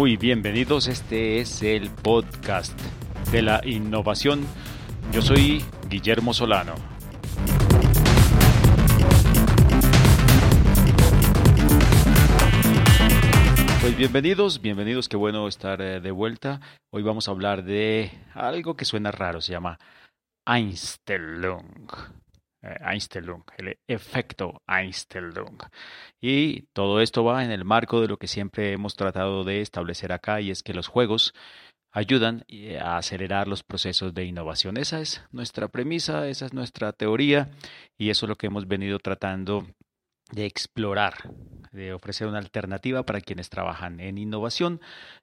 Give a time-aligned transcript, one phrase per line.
[0.00, 0.88] Muy, bienvenidos.
[0.88, 2.72] Este es el podcast
[3.30, 4.46] de la innovación.
[5.12, 6.74] Yo soy Guillermo Solano.
[13.82, 16.62] Pues bienvenidos, bienvenidos, qué bueno estar eh, de vuelta.
[16.88, 19.78] Hoy vamos a hablar de algo que suena raro, se llama
[20.46, 21.90] Einstellung.
[22.62, 25.58] Eh, Einstellung, el efecto Einstellung.
[26.20, 30.12] Y todo esto va en el marco de lo que siempre hemos tratado de establecer
[30.12, 31.32] acá y es que los juegos
[31.90, 34.76] ayudan eh, a acelerar los procesos de innovación.
[34.76, 37.50] Esa es nuestra premisa, esa es nuestra teoría
[37.96, 39.66] y eso es lo que hemos venido tratando
[40.30, 41.32] de explorar,
[41.72, 44.80] de ofrecer una alternativa para quienes trabajan en innovación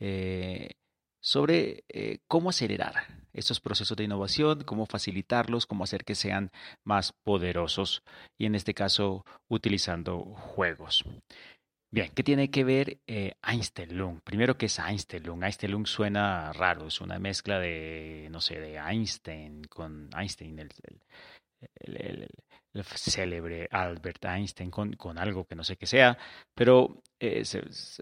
[0.00, 0.70] eh,
[1.28, 1.84] sobre
[2.26, 2.94] cómo acelerar
[3.34, 6.50] estos procesos de innovación, cómo facilitarlos, cómo hacer que sean
[6.84, 8.02] más poderosos
[8.38, 11.04] y en este caso utilizando juegos.
[11.90, 14.20] Bien, ¿qué tiene que ver eh, Einstein-Lung?
[14.22, 15.42] Primero, ¿qué es Einstein-Lung?
[15.42, 22.28] Einstein-Lung suena raro, es una mezcla de, no sé, de Einstein con Einstein, el,
[22.94, 26.18] célebre Albert Einstein, con, con, algo que no sé qué sea,
[26.54, 27.42] pero eh,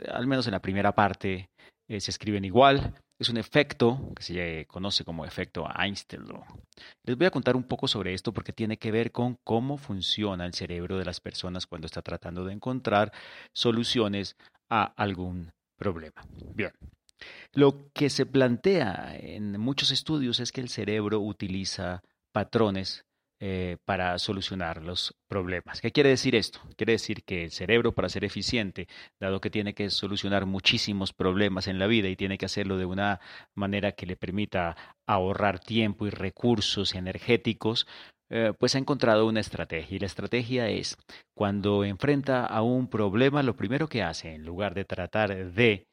[0.08, 1.50] al menos en la primera parte
[1.88, 2.94] eh, se escriben igual.
[3.18, 6.24] Es un efecto que se conoce como efecto Einstein.
[7.04, 10.44] Les voy a contar un poco sobre esto porque tiene que ver con cómo funciona
[10.44, 13.12] el cerebro de las personas cuando está tratando de encontrar
[13.54, 14.36] soluciones
[14.68, 16.26] a algún problema.
[16.54, 16.72] Bien.
[17.54, 23.05] Lo que se plantea en muchos estudios es que el cerebro utiliza patrones
[23.38, 25.82] eh, para solucionar los problemas.
[25.82, 26.60] ¿Qué quiere decir esto?
[26.76, 28.88] Quiere decir que el cerebro, para ser eficiente,
[29.20, 32.86] dado que tiene que solucionar muchísimos problemas en la vida y tiene que hacerlo de
[32.86, 33.20] una
[33.54, 37.86] manera que le permita ahorrar tiempo y recursos energéticos,
[38.30, 39.96] eh, pues ha encontrado una estrategia.
[39.96, 40.96] Y la estrategia es,
[41.34, 45.86] cuando enfrenta a un problema, lo primero que hace, en lugar de tratar de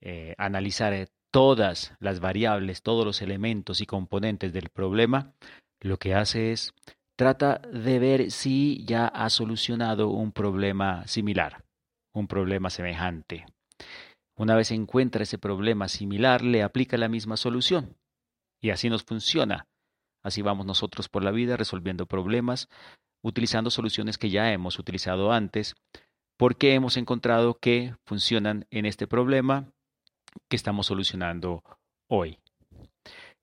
[0.00, 5.34] eh, analizar todas las variables, todos los elementos y componentes del problema,
[5.80, 6.72] lo que hace es
[7.16, 11.64] trata de ver si ya ha solucionado un problema similar,
[12.12, 13.46] un problema semejante.
[14.36, 17.96] Una vez encuentra ese problema similar, le aplica la misma solución.
[18.60, 19.66] Y así nos funciona.
[20.22, 22.68] Así vamos nosotros por la vida resolviendo problemas,
[23.22, 25.74] utilizando soluciones que ya hemos utilizado antes,
[26.36, 29.72] porque hemos encontrado que funcionan en este problema
[30.50, 31.62] que estamos solucionando
[32.08, 32.38] hoy.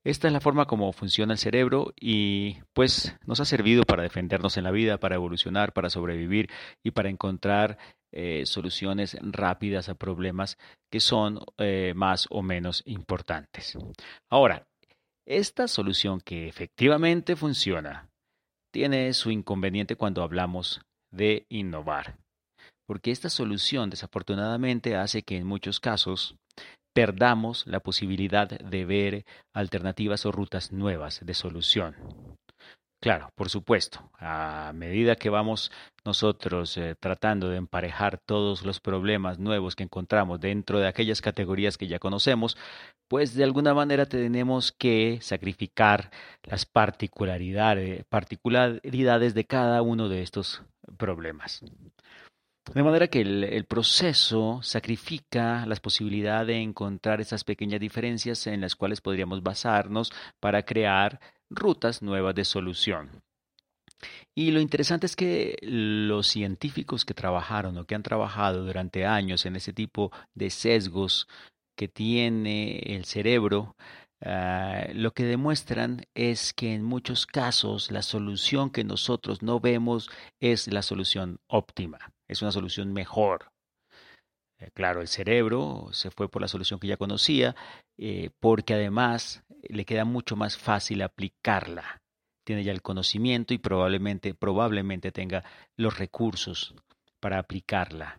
[0.04, 4.58] Esta es la forma como funciona el cerebro y pues nos ha servido para defendernos
[4.58, 6.50] en la vida, para evolucionar, para sobrevivir
[6.82, 7.78] y para encontrar
[8.12, 10.58] eh, soluciones rápidas a problemas
[10.90, 13.78] que son eh, más o menos importantes.
[14.30, 14.68] Ahora,
[15.26, 18.10] esta solución que efectivamente funciona
[18.70, 22.18] tiene su inconveniente cuando hablamos de innovar,
[22.86, 26.36] porque esta solución desafortunadamente hace que en muchos casos
[26.94, 31.96] perdamos la posibilidad de ver alternativas o rutas nuevas de solución.
[33.04, 35.70] Claro, por supuesto, a medida que vamos
[36.06, 41.76] nosotros eh, tratando de emparejar todos los problemas nuevos que encontramos dentro de aquellas categorías
[41.76, 42.56] que ya conocemos,
[43.06, 46.10] pues de alguna manera tenemos que sacrificar
[46.44, 50.62] las particularidades, particularidades de cada uno de estos
[50.96, 51.62] problemas.
[52.72, 58.74] De manera que el, proceso sacrifica la posibilidad de encontrar esas pequeñas diferencias en las
[58.74, 61.20] cuales podríamos basarnos para crear
[61.50, 63.22] rutas nuevas de solución.
[64.34, 69.46] Y lo interesante es que los científicos que trabajaron o que han trabajado durante años
[69.46, 71.28] en ese tipo de sesgos
[71.76, 73.76] que tiene el cerebro,
[74.22, 80.10] ah, lo que demuestran es que en muchos casos la solución que nosotros no vemos
[80.40, 83.50] es la solución óptima es una solución mejor.
[84.58, 87.56] Eh, claro, el cerebro se fue por la solución que ya conocía,
[87.96, 92.02] eh, porque además le queda mucho más fácil aplicarla.
[92.44, 95.44] Tiene ya el conocimiento y probablemente, probablemente tenga
[95.76, 96.74] los recursos
[97.20, 98.18] para aplicarla.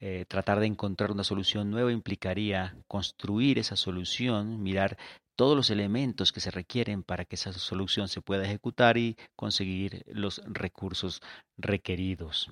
[0.00, 4.96] Eh, tratar de encontrar una solución nueva implicaría construir esa solución, mirar
[5.34, 10.04] todos los elementos que se requieren para que esa solución se pueda ejecutar y conseguir
[10.06, 11.20] los recursos
[11.56, 12.50] requeridos.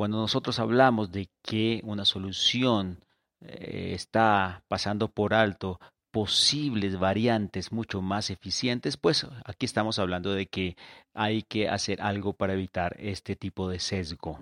[0.00, 3.04] Cuando nosotros hablamos de que una solución
[3.42, 5.78] eh, está pasando por alto
[6.10, 10.74] posibles variantes mucho más eficientes, pues aquí estamos hablando de que
[11.12, 14.38] hay que hacer algo para evitar este tipo de sesgo.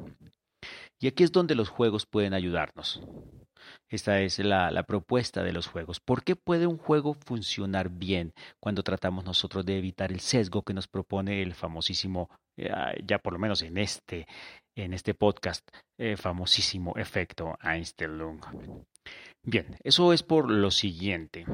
[1.00, 3.00] Y aquí es donde los juegos pueden ayudarnos.
[3.88, 6.00] Esta es la, propuesta de los juegos.
[6.00, 10.74] ¿Por qué puede un juego funcionar bien cuando tratamos nosotros de evitar el sesgo que
[10.74, 12.70] nos propone el famosísimo, eh,
[13.04, 14.26] ya por lo menos en este,
[14.76, 15.68] en este podcast,
[15.98, 18.40] eh, famosísimo efecto Einstein-Lung.
[19.42, 21.46] Bien, eso es por lo siguiente.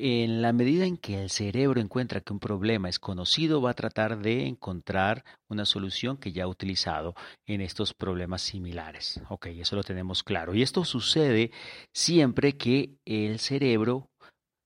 [0.00, 3.74] En la medida en que el cerebro encuentra que un problema es conocido, va a
[3.74, 7.16] tratar de encontrar una solución que ya ha utilizado
[7.46, 9.20] en estos problemas similares.
[9.28, 10.54] Ok, eso lo tenemos claro.
[10.54, 11.50] Y esto sucede
[11.92, 14.08] siempre que el cerebro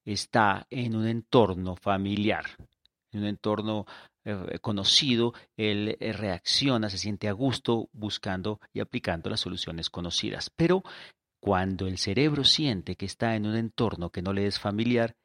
[0.04, 2.44] está en un entorno familiar,
[3.10, 3.86] en un entorno
[4.26, 10.50] eh, conocido, él eh, reacciona, se siente a gusto buscando y aplicando las soluciones conocidas.
[10.54, 10.82] Pero
[11.42, 15.16] cuando el cerebro siente que está en un entorno que no le es familiar,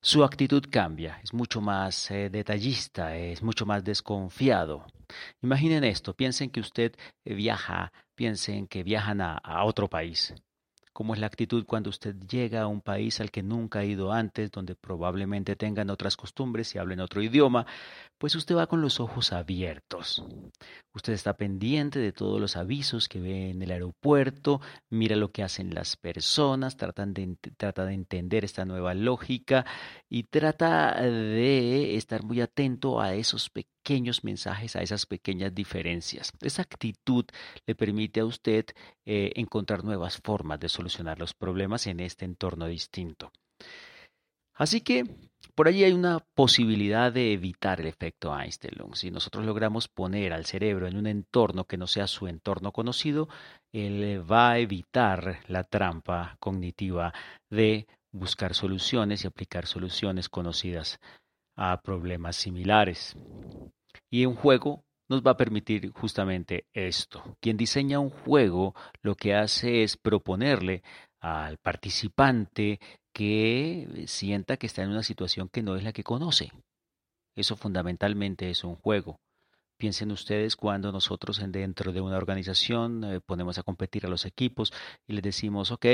[0.00, 4.86] su actitud cambia, es mucho más eh, detallista, es mucho más desconfiado.
[5.42, 10.34] Imaginen esto, piensen que usted viaja, piensen que viajan a otro país
[10.92, 14.12] cómo es la actitud cuando usted llega a un país al que nunca ha ido
[14.12, 17.66] antes, donde probablemente tengan otras costumbres y hablen otro idioma,
[18.18, 20.24] pues usted va con los ojos abiertos.
[20.94, 25.42] Usted está pendiente de todos los avisos que ve en el aeropuerto, mira lo que
[25.42, 29.64] hacen las personas, trata de entender esta nueva lógica
[30.08, 33.77] y trata de estar muy atento a esos pequeños
[34.22, 36.32] mensajes, a esas pequeñas diferencias.
[36.40, 37.24] Esa actitud
[37.66, 38.66] le permite a usted
[39.04, 43.30] eh, encontrar nuevas formas de solucionar los problemas en este entorno distinto.
[44.54, 45.04] Así que
[45.54, 48.74] por allí hay una posibilidad de evitar el efecto Einstein.
[48.94, 53.28] Si nosotros logramos poner al cerebro en un entorno que no sea su entorno conocido,
[53.72, 57.12] él va a evitar la trampa cognitiva
[57.50, 60.98] de buscar soluciones y aplicar soluciones conocidas
[61.56, 63.16] a problemas similares.
[64.10, 67.36] Y un juego nos va a permitir justamente esto.
[67.40, 70.82] Quien diseña un juego lo que hace es proponerle
[71.20, 72.78] al participante
[73.12, 76.52] que sienta que está en una situación que no es la que conoce.
[77.34, 79.20] Eso fundamentalmente es un juego.
[79.78, 84.72] Piensen ustedes cuando nosotros dentro de una organización eh, ponemos a competir a los equipos
[85.06, 85.86] y les decimos, ok,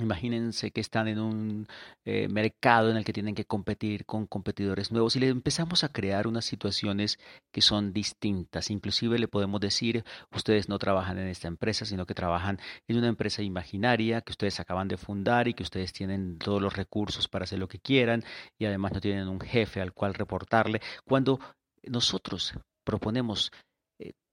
[0.00, 1.66] Imagínense que están en un
[2.06, 5.90] eh, mercado en el que tienen que competir con competidores nuevos y le empezamos a
[5.90, 7.18] crear unas situaciones
[7.52, 8.70] que son distintas.
[8.70, 10.02] Inclusive le podemos decir,
[10.34, 12.58] ustedes no trabajan en esta empresa, sino que trabajan
[12.88, 16.74] en una empresa imaginaria que ustedes acaban de fundar y que ustedes tienen todos los
[16.74, 18.24] recursos para hacer lo que quieran
[18.58, 20.80] y además no tienen un jefe al cual reportarle.
[21.04, 21.38] Cuando
[21.82, 23.52] nosotros proponemos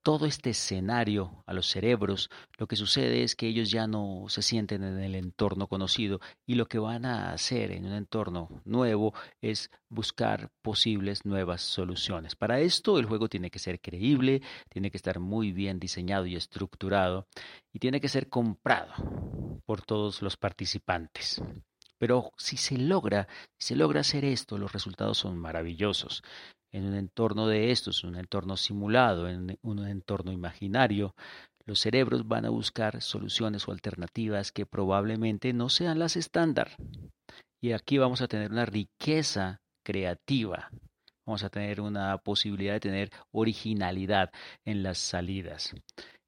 [0.02, 4.42] todo este escenario a los cerebros, lo que sucede es que ellos ya no se
[4.42, 9.12] sienten en el entorno conocido y lo que van a hacer en un entorno nuevo
[9.40, 12.34] es buscar posibles nuevas soluciones.
[12.34, 16.36] Para esto el juego tiene que ser creíble, tiene que estar muy bien diseñado y
[16.36, 17.26] estructurado
[17.72, 18.94] y tiene que ser comprado
[19.66, 21.42] por todos los participantes.
[21.98, 26.22] Pero si se logra, si se logra hacer esto, los resultados son maravillosos
[26.72, 31.14] en un entorno de estos, un entorno simulado, en un entorno imaginario,
[31.66, 36.76] los cerebros van a buscar soluciones o alternativas que probablemente no sean las estándar.
[37.60, 40.70] Y aquí vamos a tener una riqueza creativa,
[41.26, 44.30] vamos a tener una posibilidad de tener originalidad
[44.64, 45.74] en las salidas.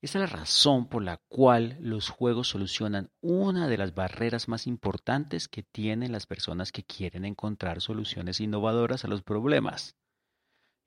[0.03, 4.67] Esta es la razón por la cual los juegos solucionan una de las barreras más
[4.67, 9.97] importantes que tienen las personas que quieren encontrar soluciones innovadoras a los problemas.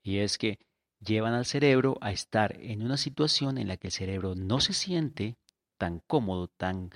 [0.06, 0.60] Y es que
[1.04, 4.72] llevan al cerebro a estar en una situación en la que el cerebro no se
[4.72, 5.34] siente
[5.80, 6.90] tan cómodo, tan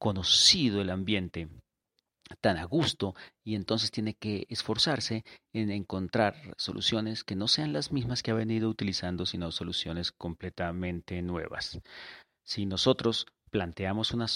[0.00, 1.48] conocido el ambiente,
[2.40, 5.22] tan a gusto, y entonces tiene que esforzarse
[5.54, 11.22] en encontrar soluciones que no sean las mismas que ha venido utilizando, sino soluciones completamente
[11.22, 11.78] nuevas.
[12.44, 14.26] Si nosotros planteamos una,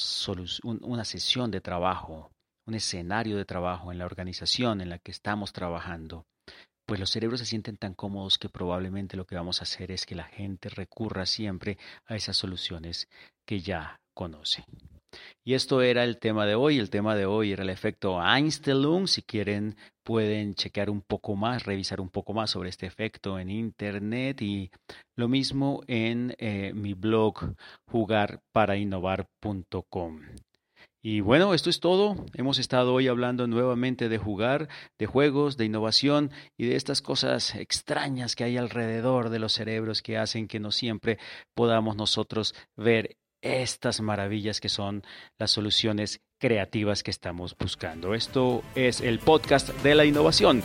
[0.63, 2.31] una sesión de trabajo,
[2.65, 6.27] un escenario de trabajo en la organización en la que estamos trabajando,
[6.91, 10.07] pues los cerebros se sienten tan cómodos que probablemente lo que vamos a hacer es
[10.07, 13.09] que la gente recurra siempre a esas soluciones
[13.47, 14.65] que ya conoce.
[15.45, 16.81] Y esto era el tema de hoy.
[16.81, 19.07] El tema de hoy era el efecto Einstein.
[19.07, 23.51] Si quieren, pueden chequear un poco más, revisar un poco más sobre este efecto en
[23.51, 24.73] internet y
[25.15, 27.55] lo mismo en eh, mi blog
[27.87, 30.23] jugarparainnovar.com.
[31.03, 32.27] Y bueno, esto es todo.
[32.35, 37.55] Hemos estado hoy hablando nuevamente de jugar, de juegos, de innovación y de estas cosas
[37.55, 41.19] extrañas que hay alrededor de los cerebros que hacen que no siempre
[41.55, 45.03] podamos nosotros ver estas maravillas que son
[45.39, 48.15] las soluciones creativas que estamos buscando.
[48.15, 50.63] Esto es el podcast de la innovación.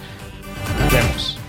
[0.80, 1.45] Nos vemos.